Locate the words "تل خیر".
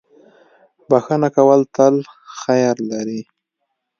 1.75-2.75